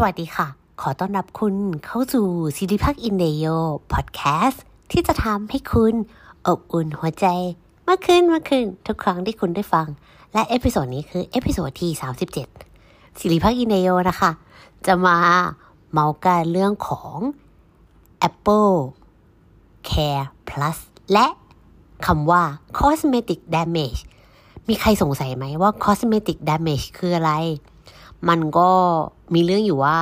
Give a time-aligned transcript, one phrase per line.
[0.00, 0.48] สวัสดีค่ะ
[0.82, 1.54] ขอต้อนรับคุณ
[1.86, 3.46] เข้าสู่ซิริพักอินเดโย
[3.92, 5.94] พอดแคสต์ที่จะทำให้คุณ
[6.46, 7.26] อบอุ่นหัวใจ
[7.88, 9.86] มากขึ้นมากขึ้นทุกครั้งที่คุณได้ฟัง
[10.32, 11.90] และ episode นี้คือ episode ที่
[12.54, 14.30] 37ซิริพักอินเดโยนะคะ
[14.86, 15.18] จะมา
[15.92, 17.16] เมาท์กันเรื่องของ
[18.28, 18.74] Apple
[19.88, 20.78] Care Plus
[21.12, 21.26] และ
[22.06, 22.42] คำว่า
[22.78, 24.00] cosmetic damage
[24.68, 27.32] มีใครสงสัยไหมว่า cosmetic damage คืออะไร
[28.28, 28.70] มันก็
[29.34, 29.98] มีเรื่องอยู่ว่า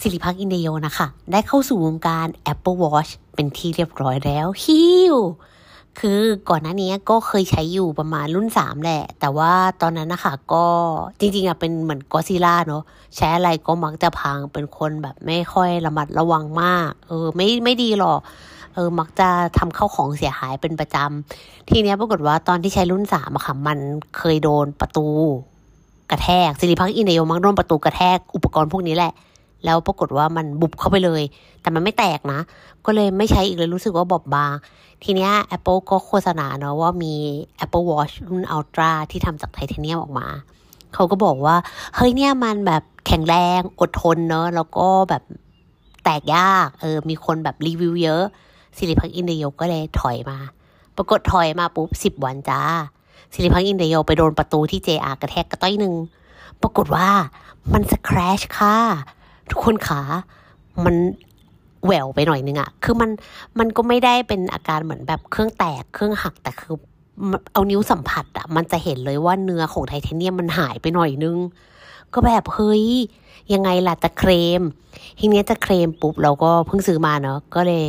[0.00, 4.82] สิริพักอินเดียนะคะ ได้เข้าสู่วงการ Apple Watch เป็นที่เรียบร้อยแล้วฮิ
[5.14, 5.16] ว
[6.00, 10.66] คือก่อนหน้านี้ก็เคยใช้อยู่ประมาณรุ่น 3 แหละ แต่ว่าตอนนั้นนะคะก็
[11.18, 12.82] จริงๆอะเป็นเหมือนกอซิล่าเนาะ
[13.16, 18.18] ใช้อะไรก็มักจะพังเป็นคนแบบไม่ค่อยระมัดระวังมาก เออไม่ไม่ดีหรอก
[18.74, 19.28] เออมักจะ
[19.58, 23.78] ทำเข้าของเสียหายเป็นประจำทีเนี้ยปรากฏว่าตอนที่ใช้รุ่นสามอะค่ะ มัน
[24.16, 25.08] เคยโดนประตู
[26.12, 29.12] กระแทกสิริพักอินเดียมักโดนประตูกระแทกอุปกรณ์พวกนี้แหละ
[29.64, 31.22] แล้วปรากฏว่ามันบุบเข้าไปเลย
[31.60, 32.40] แต่มันไม่แตกนะ
[32.84, 34.54] ก็เลยไม่ใช้อีกเลยรู้สึกว่าบอบบาง
[35.02, 37.14] ทีเนี้ย Apple ก็โฆษณาเนาะว่ามี
[37.64, 40.26] Apple Watch รุ่น Ultra ที่ทำจากไทเทเนียมออกมา
[40.94, 41.56] เขาก็บอกว่า
[41.96, 45.22] เฮ้ยเนี่ยมันแบบแข็งแรงอดทนเนาะแล้วก็แบบ
[46.04, 48.22] แตกยาก เออ มีคนแบบรีวิวเยอะ
[48.76, 50.38] สิริพักอินเดียก็เลยถอยมา
[50.96, 52.62] ปรากฏถอยมาปุ๊บสิบวันจ้า
[53.32, 55.94] สิริพักอินเดียไปโดนประตูที่ JR กระแทกกระต้อยหนึ่ง
[56.62, 57.08] ปรากฏว่า
[57.72, 58.76] มันสครชค่ะ
[59.50, 60.00] ทุกคนขา
[60.84, 60.96] มัน
[61.84, 63.10] แหววไปหน่อยนึงอะคือมัน
[63.58, 66.74] มันก็ไม่ได้เป็นอาการเหมือนแบบเครื่องแตกเครื่องหักแต่คือ
[67.52, 71.36] เอานิ้วสัมผัสอะมันจะเห็นเลยว่าเนื้อของไทเทเนียมมันหายไปหน่อยนึง
[72.14, 72.86] ก็แบบเฮ้ย
[73.52, 74.30] ยังไงล่ะจะเคล
[74.60, 74.62] ม
[75.18, 77.86] ทีนี้จะเคลมปุ๊บเราก็เพิ่งซื้อมาเนาะก็เลย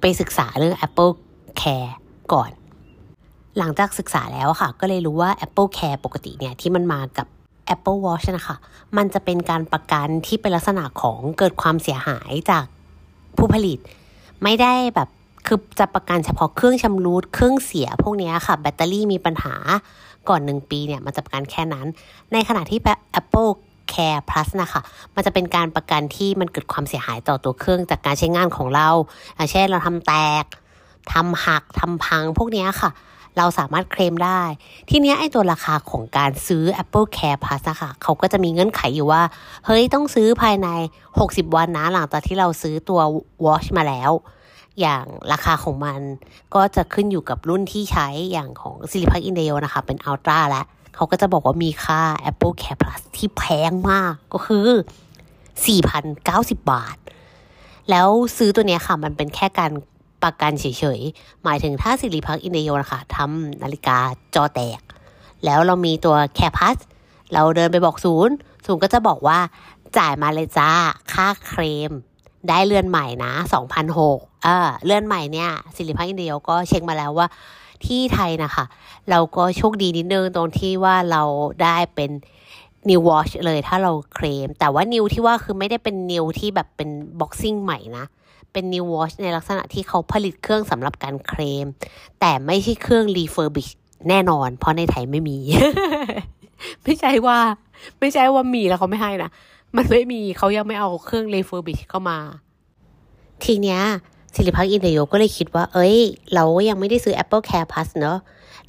[0.00, 1.12] ไปศึกษาเรื่อง Apple
[1.60, 1.90] Care
[2.32, 2.50] ก่อน
[3.58, 7.26] หลังจากศึกษาแล้วค่ะ ก็เลยรู้ว่า Apple Care ปกติเนี่ยที่มันมากับ
[7.74, 8.56] Apple Watch นะคะ
[8.96, 12.64] มันจะเป็นการประกันที่เป็นลักษณะของเกิดความเสียหายจาก
[13.36, 13.78] ผู้ผลิต
[14.42, 15.08] ไม่ได้แบบ
[15.46, 19.54] คือจะประกันเฉพาะเครื่องชำรุดเครื่องเสียพวกนี้ค่ะ แบตเตอรี่มีปัญหา
[20.28, 21.86] ก่อนหนึ่งปีเนี่ยมันจะประกันแค่นั้น
[22.32, 22.80] ในขณะที่
[23.20, 23.50] Apple
[23.92, 24.80] Care Plus นะคะ
[25.14, 28.88] มันจะเป็นการประกันที่มันเกิดความเสียหายต่อตัวเครื่องจากการใช้งานของเรา
[29.50, 30.44] เช่นเราทำแตก
[31.12, 32.90] ทำหักทำพังพวกนี้ค่ะ
[33.38, 34.42] เราสามารถเคลมได้
[34.90, 39.22] ทีนี้ไอ้ตัวราคาของการซื้อ Apple Care Plus อะค่ะเขาก็จะมีเงื่อนไขอยู่ว่า
[39.66, 40.68] เฮ้ยต้องซื้อภายใน
[41.12, 43.00] 60 วันนะหลังจากที่เราซื้อตัว
[43.44, 44.10] Watch มาแล้ว
[44.80, 46.00] อย่างราคาของมัน
[46.54, 50.64] ก็จะขึ้นอยู่กับรุ่นที่ใช้อย่างของซิลิพักอินเดียนะคะ เป็นอัลตร้าแล้ว
[50.94, 54.68] เขาก็จะบอกว่ามีค่า Apple Care Plus ที่แพงมากก็คือ
[55.64, 56.96] 4,090 บาท
[57.90, 59.72] แล้วซื้อตัวนี้ค่ะ มันเป็นแค่การ
[60.22, 60.64] ประกันเฉ
[60.98, 63.98] ยๆ หมายถึงถ้าสิริพักอินเดียนะคะทำนาฬิกา
[64.34, 64.80] จอแตก
[65.44, 66.76] แล้วเรามีตัวแคร์พัส
[67.32, 68.34] เราเดินไปบอกศูนย์
[68.66, 69.38] ศูนย์ก็จะบอกว่า
[69.98, 70.70] จ่ายมาเลยจ้า
[71.12, 71.90] ค่าเคลม
[72.48, 73.32] ได้เลื่อนใหม่นะ
[73.88, 77.26] 2,006เออเลื่อนใหม่เนี่ยสิริพักอินเดียก็เช็คมาแล้วว่า
[77.84, 78.64] ที่ไทยนะคะ
[79.10, 81.22] เราก็โชคดีนิดนึงตรงที่ว่าเรา
[81.62, 82.10] ได้เป็น
[82.88, 88.04] new watch เลยถ้าเราเคลม แต่ว่า new ที่ว่าคือไม่ได้เป็น new ที่แบบเป็น boxing ใหม่นะ
[88.52, 91.66] เป็น new watch ในลักษณะที่เขาผลิตเครื่องสำหรับการเคลม
[92.20, 93.70] แต่ไม่ใช่เครื่อง refurbish
[94.08, 95.38] แน่นอน เพราะในไทยไม่มี
[96.84, 97.38] ไม่ใช่ว่า
[98.00, 99.30] ไม่ใช่ว่ามีแล้วเขาไม่ให้นะ
[99.76, 102.18] มันไม่มีเขายังไม่เอาเครื่อง refurbish เข้ามา
[103.44, 103.80] ทีเนี้ย
[104.34, 105.96] สิริพักอินเดียก็เลยคิดว่า เอ้ย
[106.34, 108.18] เรายังไม่ได้ซื้อ Apple Care Plus เนอะ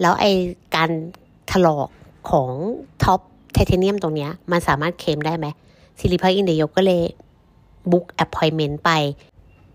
[0.00, 0.24] แล้วไอ
[0.76, 0.90] การ
[1.50, 1.88] ถลอก
[2.30, 2.50] ของ
[3.02, 5.46] top ไทเทเนียมตรงเนี้ยมันสามารถเคลมได้ไหม
[5.98, 7.02] สิริพักอินเดียก็เลย
[7.90, 8.90] book appointment ไป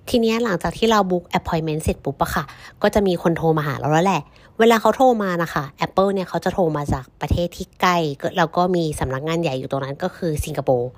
[0.10, 2.44] ทีนี้หลังจากที่เรา book appointment เสร็จปุ๊บอะค่ะ
[2.82, 4.22] ก็จะมีคนโทรมาหาเราแล้วแหละ
[4.60, 7.98] เวลาเขาโทรมานะคะ Apple เนี่ยเขาจะโทรมาจากประเทศที่ใกล้
[8.38, 10.90] แล้วก็มีสำนักงานใหญ่อยู่ตรงนั้นก็คือสิงคโปร์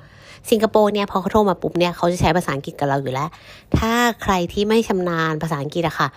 [0.49, 3.29] สิงคโปร์เนี่ยพอเขาโทรมาปุ๊บเนี่ยเขาจะใช้ภาษาอังกฤษกับเราอยู่แล้ว
[3.77, 3.91] ถ้า
[4.21, 6.07] ใครที่ไม่ชำนาญภาษาอังกฤษอะค่ะ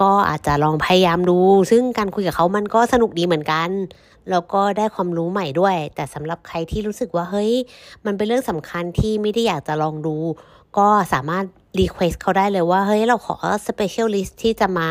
[0.00, 1.38] ก็อาจจะลองพยายามดู
[1.70, 3.68] ซึ่งการคุยกับเขามันก็สนุกดีเหมือนกัน
[4.30, 7.52] แล้วก็ได้ความรู้ใหม่ด้วย แต่สำหรับใครที่รู้สึกว่าเฮ้ย
[8.04, 10.16] มันเป็นเรื่องสำคัญที่ไม่ได้อยากจะลองดู
[10.78, 11.44] ก็สามารถ
[11.78, 14.90] request เขาได้เลยว่า เฮ้ย เราขอ specialist ที่จะมา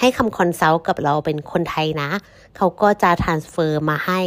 [0.00, 2.10] ให้คำ consult กับเราเป็นคนไทยนะ
[2.56, 4.20] เขาก็จะ transfer มาให้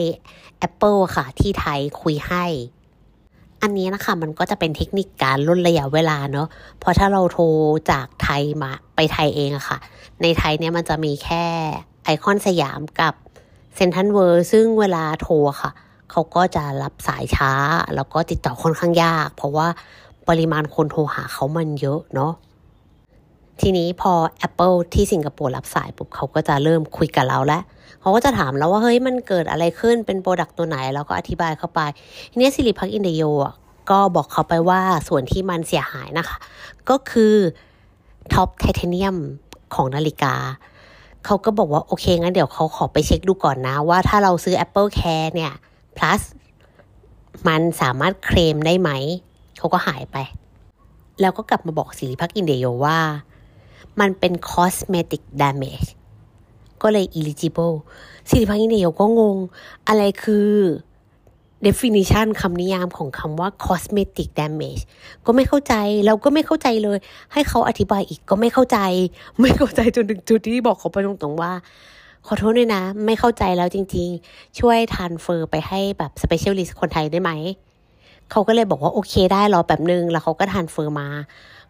[0.68, 2.46] Apple ค่ะที่ไทยคุยให้
[3.62, 6.48] อันนี้นะคะมันก็จะเป็นเทคนิคการลดระยะเวลาเนาะ
[6.80, 7.46] เพราะถ้าเราโทร
[7.92, 9.78] จากไทยมาไปไทยเองอะค่ะ
[10.22, 11.46] ในไทยเนี่ยมันจะมีแค่
[12.04, 13.14] ไอคอนสยามกับ
[13.76, 15.72] เซนทันเวอร์ซึ่งเวลาโทรค่ะ
[16.12, 17.52] เขาก็จะรับสายช้า
[17.96, 19.68] แล้วก็ติดต่อค่อนข้างยาก เพราะว่า
[20.30, 22.32] ปริมาณคนโทรหาเขามันเยอะเนาะ
[23.62, 24.14] ทีนี้พอ
[24.48, 27.64] Apple ที่สิงคโปร์รับสายปุ๊บเขาก็จะเริ่มคุยกับเราแล้ว
[28.02, 31.80] เขาก็จะถามเราว่าเฮ้ยมันเกิดอะไรขึ้นเป็น product ตัวไหนแล้วก็อธิบายเข้าไป
[32.32, 33.54] ทีนี้สิริพักอินเดียอะ
[33.90, 36.38] ก็บอกเขาไปว่าส่วนที่มันเสียหายนะคะ
[36.90, 37.36] ก็คือ
[38.34, 39.16] top ไทเทเนียม
[39.76, 40.36] ของนาฬิกา
[41.26, 45.54] เขาก็บอกว่าโอเคงั้นเดี๋ยวเขาขอไปเช็คดูก่อนนะ ว่าถ้าเราซื้อ Apple Care เนี่ย
[45.98, 46.22] plus
[47.48, 48.90] มันสามารถเคลมได้ไหม
[49.58, 50.18] เขาก็หายไป
[51.22, 52.98] แล้วก็กลับมาบอกสิริพักอินเดียว่า
[54.00, 55.88] มันเป็น cosmetic damage
[56.82, 57.76] ก็เลย eligible
[58.30, 59.38] สิริพักอินเดียก็งง
[59.88, 60.50] อะไรคือ
[61.68, 64.82] definition คำนิยามของคำว่า cosmetic damage
[65.26, 65.74] ก็ไม่เข้าใจ
[66.06, 66.98] เราก็ไม่เข้าใจเลย
[67.34, 68.78] ให้เขาอธิบายอีกก็ไม่เข้าใจ
[69.42, 71.54] ไม่เข้าใจจนถึงจุดที่บอกเขาไปตรงๆว่า
[72.28, 77.32] ขอโทษด้วยนะ ไม่เข้าใจแล้วจริงๆ ช่วยทานเฟอร์ไปให้แบบ specialist คนไทยได้ไหม
[78.32, 81.08] เขาก็เลยบอกว่าโอเคได้รอแบบนึง แล้วเขาก็ทานเฟอร์มา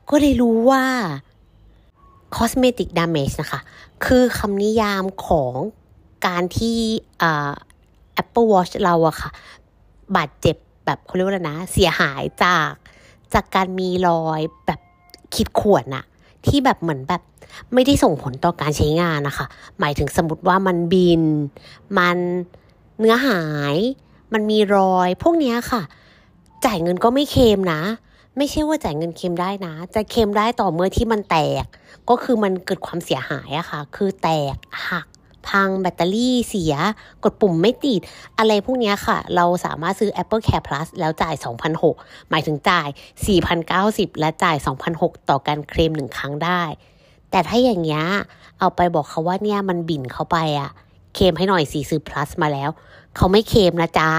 [0.09, 0.83] ก็เลยรู้ว่า
[2.35, 3.59] cosmetic damage นะคะ
[4.05, 5.53] คือคำนิยามของ
[6.27, 6.77] การที่
[7.21, 7.53] อ่า
[8.21, 9.29] Apple Watch เราอะค่ะ
[10.15, 10.55] บาดเจ็บ
[10.85, 12.71] แบบเขาเรียกว่าอะไรนะ เสียหายจาก
[13.33, 14.79] จากการมีรอยแบบ
[15.33, 16.05] ขีดข่วนอะ
[16.45, 17.21] ที่แบบเหมือนแบบ
[17.73, 19.45] ไม่ได้ส่งผลต่อการใช้งานนะคะ
[19.79, 21.21] หมายถึงสมมติว่ามันบิน
[21.97, 22.17] มัน
[22.99, 23.43] เนื้อหา
[23.73, 23.75] ย
[24.33, 25.81] มันมีรอย พวกเนี้ยค่ะ
[26.65, 27.81] จ่ายเงินก็ไม่เค็มนะ
[28.37, 31.65] ไม่ใช่ว่าจ่ายเงินเค็มได้นะ จะเค็มได้ต่อเมื่อที่มันแตก
[32.09, 34.55] ก็คือมันเกิดความเสียหายอะค่ะ คือแตก
[34.89, 35.05] หัก
[35.47, 36.75] พังแบตเตอรี่เสีย
[37.23, 38.01] กดปุ่มไม่ติด
[38.37, 41.35] อะไรพวกเนี้ยค่ะ เราสามารถซื้อ Apple Care Plus แล้วจ่าย
[41.81, 42.87] 2,600หมายถึงจ่าย
[43.53, 44.57] 4,090 และจ่าย
[44.93, 46.61] 2,600ต่อการเคลมหนึ่งครั้งได้
[47.31, 48.03] แต่ถ้าอย่างเงี้ย
[48.59, 50.69] เอาไปบอกเขาว่าเนี่ยมันบิ่นเข้าไปอะ
[51.15, 52.69] เคลมให้หน่อยสิซื้อ plus มาแล้ว
[53.15, 54.09] เขาไม่เคลมนะจ๊ะ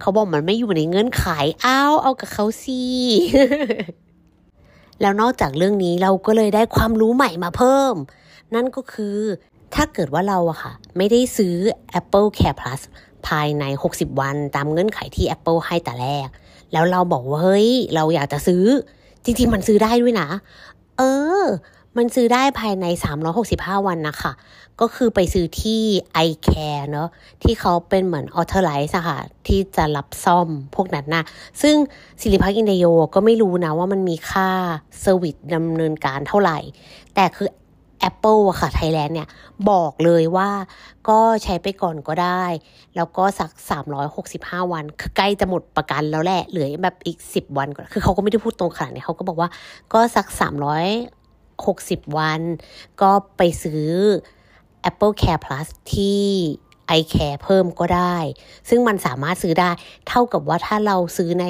[0.00, 1.24] เขาบอกมันไม่อยู่ในเงื่อนไข
[1.66, 2.80] อ้าวเอากับเขาสิ
[5.00, 7.94] แล้วนอกจากเรื่องนี้เราก็เลยได้ความรู้ใหม่มาเพิ่ม
[8.54, 9.18] นั่นก็คือ
[9.74, 11.56] ถ้าเกิดว่าเราอะค่ะ ไม่ได้ซื้อ
[12.00, 12.80] Apple Care Plus
[13.26, 16.28] ภายใน 60 วันตามเงื่อนไขที่ Apple ให้แต่แรก
[16.72, 18.64] แล้วเราบอกว่าเฮ้ย เราอยากจะซื้อ
[19.24, 20.28] จริงๆ มันซื้อได้ด้วยนะ
[20.98, 21.02] เอ
[21.42, 21.44] อ
[21.96, 22.86] มันซื้อได้ภายใน
[23.36, 24.32] 365 วันนะคะ
[24.80, 25.82] ก็คือไปซื้อที่
[26.28, 27.08] iCare เนอะ
[27.42, 31.24] ที่เขาเป็นเหมือน authorize อะค่ะ ที่จะรับซ่อมพวกนั้นนะ
[31.62, 31.74] ซึ่ง
[32.20, 34.50] สิริพักอินเดโยก็ไม่รู้นะว่ามันมีค่า
[35.00, 36.58] service ดำเนินการเท่าไหร่
[37.14, 37.48] แต่คือ
[38.08, 39.28] Apple อะค่ะไทยแลนด์เนี่ย
[39.70, 40.50] บอกเลยว่า
[41.08, 42.44] ก็ใช้ไปก่อนก็ได้
[42.96, 43.50] แล้วก็สัก
[44.12, 49.48] 365 วัน คือใกล้จะหมดประกันแล้วแหละ เหลือแบบอีก 10 วันก่อน คือเขาก็ไม่ได้พูดตรงขนาดนี้เขาก็บอกว่า
[49.92, 50.28] ก็สัก
[51.82, 52.40] 60 วัน
[53.00, 53.84] ก็ไปซื้อ
[54.90, 56.24] Apple Care Plus ที่
[57.00, 58.16] iCare เพิ่มก็ได้
[58.68, 59.70] ซึ่งมันสามารถซื้อได้
[60.08, 61.46] เท่ากับว่าถ้าเราซื้อใน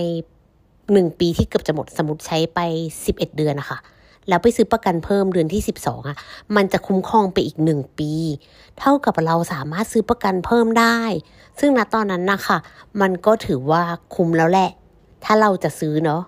[0.57, 2.59] 1 ปีที่เกือบจะหมดสมมติใช้ไป
[3.03, 3.79] 11 เดือนนะคะ
[4.29, 6.17] แล้วไปซื้อประกันเพิ่มเดือนที่ 12 อะ
[6.57, 8.13] มันจะคุ้มครองไปอีกหนึ่งปี
[8.79, 10.99] เท่ากับเราสามารถซื้อประกันเพิ่มได้
[11.61, 12.59] ซึ่งณตอนนั้นนะคะ
[13.01, 13.83] มันก็ถือว่า
[14.15, 14.71] คุ้มแล้วแหละ
[15.25, 16.23] ถ้าเราจะซื้อเนาะ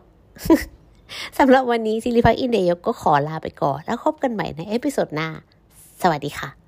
[1.38, 5.28] สำหรับวันนี้ซิลิพักอินเดยก็ขอลาไปก่อน แล้วพบกันใหม่ใน episode หน้า
[6.02, 6.59] สวัสดีค่ะ